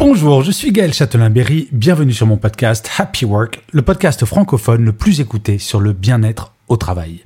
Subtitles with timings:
[0.00, 1.68] Bonjour, je suis Gaël Châtelain-Berry.
[1.72, 6.54] Bienvenue sur mon podcast Happy Work, le podcast francophone le plus écouté sur le bien-être
[6.68, 7.22] au travail.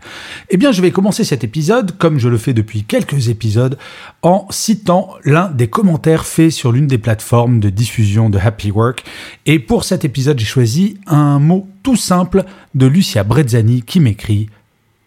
[0.50, 3.78] Eh bien, je vais commencer cet épisode, comme je le fais depuis quelques épisodes,
[4.22, 9.04] en citant l'un des commentaires faits sur l'une des plateformes de diffusion de Happy Work.
[9.46, 12.42] Et pour cet épisode, j'ai choisi un mot tout simple
[12.74, 14.48] de Lucia Brezzani qui m'écrit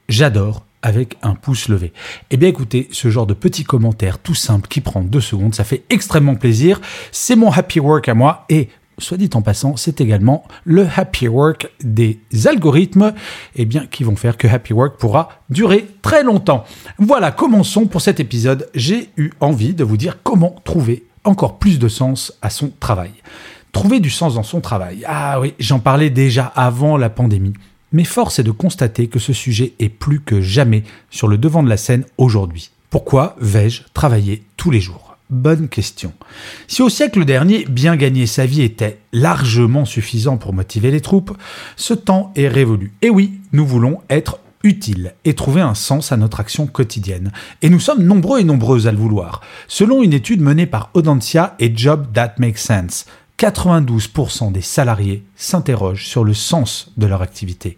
[0.07, 1.94] J'adore avec un pouce levé.
[2.30, 5.63] Eh bien écoutez, ce genre de petit commentaire tout simple qui prend deux secondes, ça
[5.63, 6.80] fait extrêmement plaisir.
[7.12, 11.27] C'est mon happy work à moi et soit dit en passant, c'est également le happy
[11.27, 13.13] work des algorithmes
[13.55, 16.63] eh bien, qui vont faire que happy work pourra durer très longtemps.
[16.98, 18.70] Voilà, commençons pour cet épisode.
[18.74, 23.12] J'ai eu envie de vous dire comment trouver encore plus de sens à son travail.
[23.71, 25.04] Trouver du sens dans son travail.
[25.05, 27.54] Ah oui, j'en parlais déjà avant la pandémie.
[27.91, 31.63] Mais force est de constater que ce sujet est plus que jamais sur le devant
[31.63, 32.71] de la scène aujourd'hui.
[32.90, 35.16] Pourquoi vais-je travailler tous les jours?
[35.30, 36.13] Bonne question.
[36.68, 41.38] Si au siècle dernier, bien gagner sa vie était largement suffisant pour motiver les troupes,
[41.76, 42.93] ce temps est révolu.
[43.02, 47.32] Et oui, nous voulons être utiles et trouver un sens à notre action quotidienne.
[47.62, 49.41] Et nous sommes nombreux et nombreuses à le vouloir.
[49.68, 53.05] Selon une étude menée par Audencia et Job That Makes Sense,
[53.38, 57.77] 92% des salariés s'interrogent sur le sens de leur activité.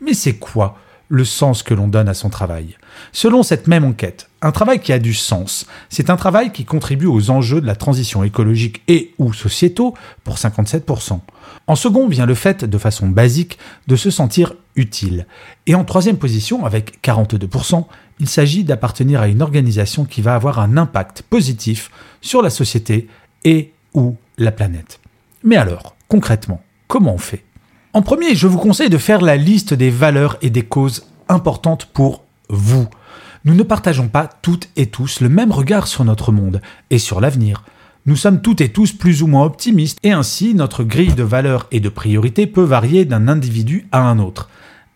[0.00, 2.76] Mais c'est quoi le sens que l'on donne à son travail?
[3.12, 7.06] Selon cette même enquête, un travail qui a du sens, c'est un travail qui contribue
[7.06, 11.20] aux enjeux de la transition écologique et ou sociétaux pour 57%.
[11.66, 15.26] En second vient le fait, de façon basique, de se sentir utile.
[15.66, 17.86] Et en troisième position, avec 42%,
[18.18, 21.90] il s'agit d'appartenir à une organisation qui va avoir un impact positif
[22.20, 23.08] sur la société
[23.44, 25.00] et ou la planète.
[25.42, 27.44] Mais alors, concrètement, comment on fait?
[27.92, 31.86] En premier, je vous conseille de faire la liste des valeurs et des causes importantes
[31.86, 32.86] pour vous.
[33.44, 37.20] Nous ne partageons pas toutes et tous le même regard sur notre monde et sur
[37.20, 37.64] l'avenir.
[38.06, 41.66] Nous sommes toutes et tous plus ou moins optimistes et ainsi notre grille de valeurs
[41.70, 44.48] et de priorités peut varier d'un individu à un autre.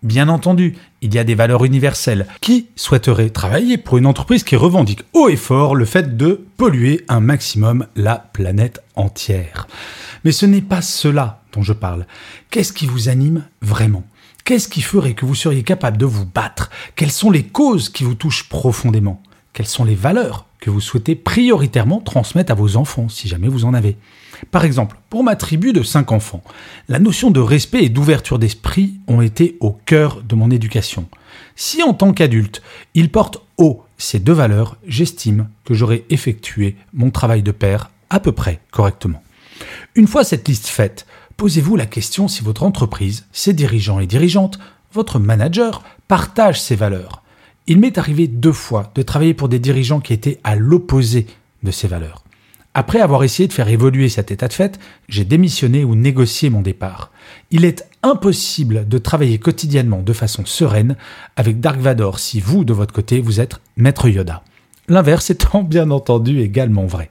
[0.04, 2.26] Bien entendu, il y a des valeurs universelles.
[2.42, 7.06] Qui souhaiterait travailler pour une entreprise qui revendique haut et fort le fait de polluer
[7.09, 9.66] un maximum la planète entière?
[10.22, 12.06] Mais ce n'est pas cela dont je parle.
[12.50, 14.04] Qu'est-ce qui vous anime vraiment?
[14.44, 16.69] Qu'est-ce qui ferait que vous seriez capable de vous battre?
[16.97, 19.22] Quelles sont les causes qui vous touchent profondément?
[19.54, 23.66] Quelles sont les valeurs que vous souhaitez prioritairement transmettre à vos enfants, si jamais vous
[23.66, 23.98] en avez
[24.50, 26.42] Par exemple, pour ma tribu de cinq enfants,
[26.88, 31.06] la notion de respect et d'ouverture d'esprit ont été au cœur de mon éducation.
[31.54, 32.62] Si en tant qu'adulte,
[32.94, 38.19] ils portent haut ces deux valeurs, j'estime que j'aurai effectué mon travail de père à
[38.19, 39.22] peu près correctement.
[39.94, 41.04] Une fois cette liste faite,
[41.36, 44.58] posez-vous la question si votre entreprise, ses dirigeants et dirigeantes,
[44.94, 47.22] votre manager, partagent ces valeurs.
[47.66, 51.26] Il m'est arrivé deux fois de travailler pour des dirigeants qui étaient à l'opposé
[51.62, 52.22] de ces valeurs.
[52.75, 56.60] Après avoir essayé de faire évoluer cet état de fait, j'ai démissionné ou négocié mon
[56.60, 57.10] départ.
[57.50, 60.97] Il est impossible de travailler quotidiennement de façon sereine
[61.36, 64.42] avec Dark Vador si vous, de votre côté, vous êtes Maître Yoda.
[64.88, 67.10] L'inverse étant bien entendu également vrai.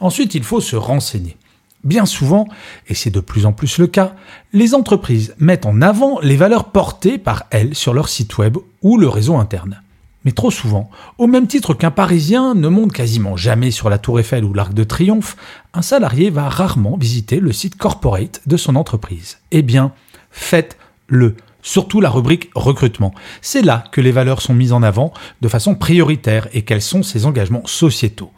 [0.00, 1.36] Ensuite, il faut se renseigner.
[1.84, 2.46] Bien souvent,
[2.88, 4.14] et c'est de plus en plus le cas,
[4.52, 8.98] les entreprises mettent en avant les valeurs portées par elles sur leur site web ou
[8.98, 9.82] le réseau interne.
[10.24, 10.88] Mais trop souvent,
[11.18, 14.72] au même titre qu'un Parisien ne monte quasiment jamais sur la Tour Eiffel ou l'Arc
[14.72, 15.36] de Triomphe,
[15.74, 19.38] un salarié va rarement visiter le site corporate de son entreprise.
[19.50, 19.92] Eh bien,
[20.30, 21.36] faites-le.
[21.64, 23.14] Surtout la rubrique recrutement.
[23.40, 27.02] C'est là que les valeurs sont mises en avant de façon prioritaire et quels sont
[27.02, 28.32] ses engagements sociétaux.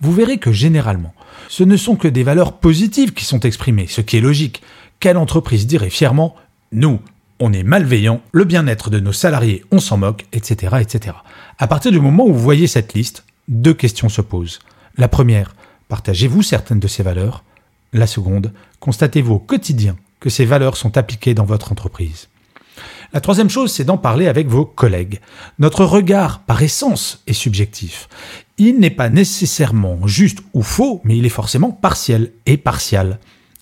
[0.00, 1.14] Vous verrez que généralement,
[1.48, 4.62] ce ne sont que des valeurs positives qui sont exprimées, ce qui est logique.
[5.00, 6.36] Quelle entreprise dirait fièrement
[6.72, 7.00] Nous,
[7.38, 11.16] on est malveillants, le bien-être de nos salariés, on s'en moque, etc., etc.
[11.58, 14.60] À partir du moment où vous voyez cette liste, deux questions se posent.
[14.96, 15.54] La première,
[15.88, 17.44] partagez-vous certaines de ces valeurs?
[17.92, 22.28] La seconde, constatez-vous au quotidien que ces valeurs sont appliquées dans votre entreprise?
[23.12, 25.20] La troisième chose, c'est d'en parler avec vos collègues.
[25.58, 28.08] Notre regard, par essence, est subjectif.
[28.58, 33.18] Il n'est pas nécessairement juste ou faux, mais il est forcément partiel et partial.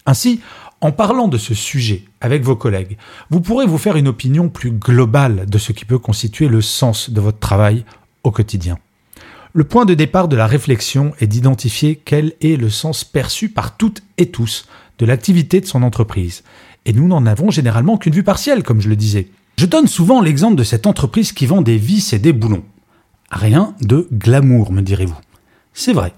[0.06, 0.40] Ainsi,
[0.81, 2.99] en parlant de ce sujet avec vos collègues,
[3.31, 7.10] vous pourrez vous faire une opinion plus globale de ce qui peut constituer le sens
[7.10, 7.84] de votre travail
[8.22, 8.78] au quotidien.
[9.52, 13.76] Le point de départ de la réflexion est d'identifier quel est le sens perçu par
[13.76, 14.67] toutes et tous
[14.99, 16.43] de l'activité de son entreprise.
[16.86, 19.28] Et nous n'en avons généralement qu'une vue partielle, comme je le disais.
[19.56, 22.64] Je donne souvent l'exemple de cette entreprise qui vend des vis et des boulons.
[23.31, 25.19] Rien de glamour, me direz-vous.
[25.72, 26.12] C'est vrai.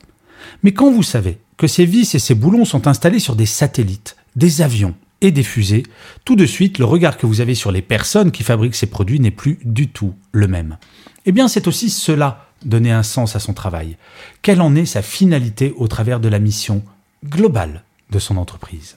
[0.63, 4.17] Mais quand vous savez que ces vis et ces boulons sont installés sur des satellites,
[4.37, 5.85] des avions et des fusées,
[6.25, 9.21] tout de suite, le regard que vous avez sur les personnes qui fabriquent ces produits
[9.21, 10.77] n'est plus du tout le même.
[11.25, 13.97] Eh bien, c'est aussi cela, donner un sens à son travail.
[14.43, 16.83] Quelle en est sa finalité au travers de la mission
[17.25, 18.97] globale de son entreprise?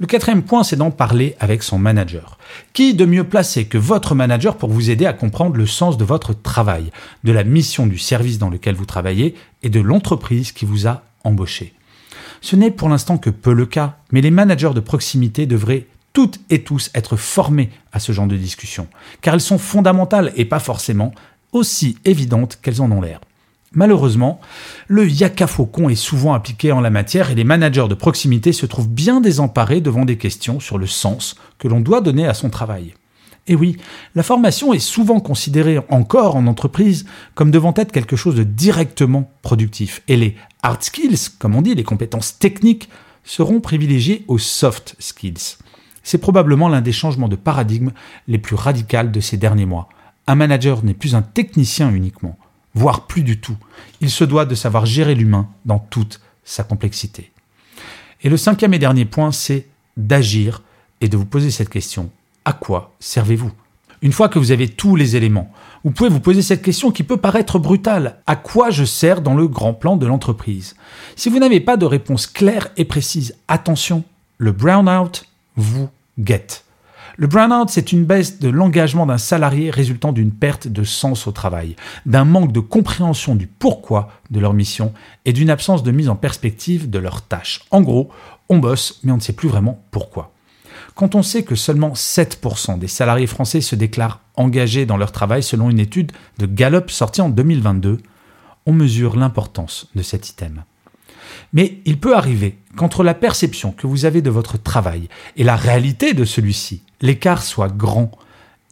[0.00, 2.38] Le quatrième point, c'est d'en parler avec son manager.
[2.72, 6.04] Qui de mieux placé que votre manager pour vous aider à comprendre le sens de
[6.06, 6.90] votre travail,
[7.22, 11.02] de la mission du service dans lequel vous travaillez et de l'entreprise qui vous a
[11.22, 11.74] embauché?
[12.40, 16.40] Ce n'est pour l'instant que peu le cas, mais les managers de proximité devraient toutes
[16.48, 18.88] et tous être formés à ce genre de discussion,
[19.20, 21.12] car elles sont fondamentales et pas forcément
[21.52, 23.20] aussi évidentes qu'elles en ont l'air.
[23.72, 24.40] Malheureusement,
[24.88, 28.66] le yaka faucon est souvent appliqué en la matière et les managers de proximité se
[28.66, 32.50] trouvent bien désemparés devant des questions sur le sens que l'on doit donner à son
[32.50, 32.94] travail.
[33.46, 33.76] Et oui,
[34.16, 37.06] la formation est souvent considérée encore en entreprise
[37.36, 40.02] comme devant être quelque chose de directement productif.
[40.08, 42.88] Et les hard skills, comme on dit, les compétences techniques,
[43.22, 45.58] seront privilégiées aux soft skills.
[46.02, 47.92] C'est probablement l'un des changements de paradigme
[48.26, 49.88] les plus radicaux de ces derniers mois.
[50.26, 52.36] Un manager n'est plus un technicien uniquement
[52.74, 53.56] voire plus du tout.
[54.00, 57.32] Il se doit de savoir gérer l'humain dans toute sa complexité.
[58.22, 60.62] Et le cinquième et dernier point, c'est d'agir
[61.00, 62.10] et de vous poser cette question.
[62.44, 63.52] À quoi servez-vous?
[64.02, 65.52] Une fois que vous avez tous les éléments,
[65.84, 68.20] vous pouvez vous poser cette question qui peut paraître brutale.
[68.26, 70.74] À quoi je sers dans le grand plan de l'entreprise?
[71.16, 74.04] Si vous n'avez pas de réponse claire et précise, attention,
[74.38, 75.26] le brownout
[75.56, 76.64] vous guette.
[77.20, 81.32] Le burn-out, c'est une baisse de l'engagement d'un salarié résultant d'une perte de sens au
[81.32, 81.76] travail,
[82.06, 84.94] d'un manque de compréhension du pourquoi de leur mission
[85.26, 87.60] et d'une absence de mise en perspective de leurs tâches.
[87.70, 88.08] En gros,
[88.48, 90.32] on bosse, mais on ne sait plus vraiment pourquoi.
[90.94, 95.42] Quand on sait que seulement 7% des salariés français se déclarent engagés dans leur travail
[95.42, 97.98] selon une étude de Gallup sortie en 2022,
[98.64, 100.62] on mesure l'importance de cet item.
[101.52, 105.56] Mais il peut arriver qu'entre la perception que vous avez de votre travail et la
[105.56, 108.10] réalité de celui-ci, l'écart soit grand.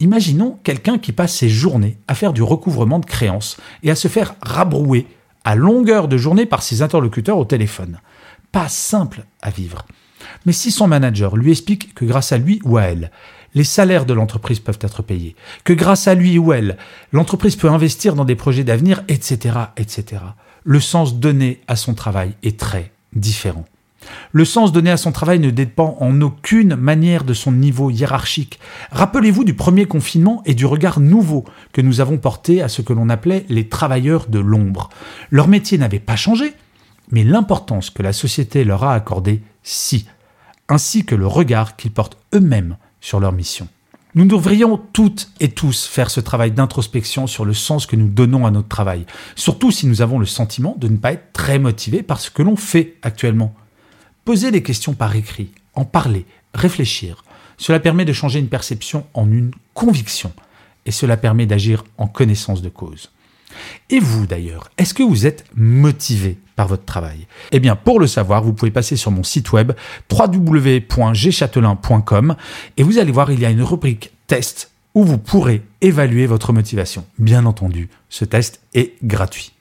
[0.00, 4.08] Imaginons quelqu'un qui passe ses journées à faire du recouvrement de créances et à se
[4.08, 5.06] faire rabrouer
[5.44, 8.00] à longueur de journée par ses interlocuteurs au téléphone.
[8.52, 9.87] Pas simple à vivre.
[10.46, 13.11] Mais si son manager lui explique que grâce à lui ou à elle,
[13.54, 16.76] les salaires de l'entreprise peuvent être payés, que grâce à lui ou elle,
[17.12, 20.22] l'entreprise peut investir dans des projets d'avenir, etc., etc.,
[20.69, 23.65] le sens donné à son travail est très différent.
[24.32, 28.61] Le sens donné à son travail ne dépend en aucune manière de son niveau hiérarchique.
[28.91, 32.93] Rappelez-vous du premier confinement et du regard nouveau que nous avons porté à ce que
[32.93, 34.91] l'on appelait les travailleurs de l'ombre.
[35.31, 36.53] Leur métier n'avait pas changé,
[37.11, 40.06] mais l'importance que la société leur a accordée, si,
[40.69, 43.69] ainsi que le regard qu'ils portent eux-mêmes sur leur mission.
[44.14, 48.46] Nous devrions toutes et tous faire ce travail d'introspection sur le sens que nous donnons
[48.46, 49.05] à notre travail,
[49.37, 52.43] surtout si nous avons le sentiment de ne pas être très motivés par ce que
[52.43, 53.55] l'on fait actuellement.
[54.25, 56.25] Poser des questions par écrit, en parler,
[56.55, 57.22] réfléchir,
[57.58, 60.32] cela permet de changer une perception en une conviction,
[60.87, 63.11] et cela permet d'agir en connaissance de cause.
[63.91, 67.26] Et vous d'ailleurs, est-ce que vous êtes motivé par votre travail?
[67.52, 69.73] Eh bien, pour le savoir, vous pouvez passer sur mon site web
[70.11, 72.37] www.gchatelain.com
[72.76, 76.52] et vous allez voir, il y a une rubrique test où vous pourrez évaluer votre
[76.52, 77.07] motivation.
[77.19, 79.52] Bien entendu, ce test est gratuit.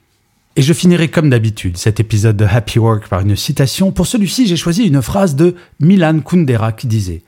[0.56, 3.92] Et je finirai comme d'habitude cet épisode de Happy Work par une citation.
[3.92, 7.12] Pour celui-ci, j'ai choisi une phrase de Milan Kundera qui disait⁇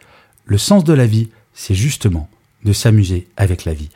[0.46, 2.28] Le sens de la vie, c'est justement
[2.64, 3.90] de s'amuser avec la vie.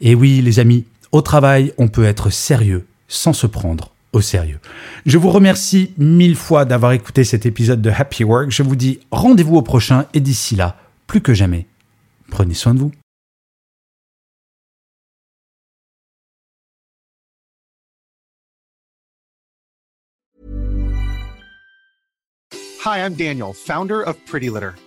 [0.00, 4.60] Et oui, les amis, au travail, on peut être sérieux sans se prendre au sérieux.
[5.04, 8.50] Je vous remercie mille fois d'avoir écouté cet épisode de Happy Work.
[8.50, 11.66] Je vous dis rendez-vous au prochain et d'ici là, plus que jamais,
[12.30, 12.92] prenez soin de vous.
[22.84, 24.74] Hi, I'm Daniel, founder of Pretty Litter.